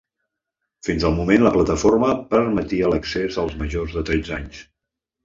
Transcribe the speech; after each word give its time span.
Fins 0.87 1.03
al 1.09 1.13
moment 1.19 1.43
la 1.43 1.51
plataforma 1.57 2.09
permetia 2.31 2.89
l’accés 2.95 3.39
als 3.45 3.55
majors 3.61 3.95
de 3.99 4.05
tretze 4.11 4.35
anys. 4.39 4.65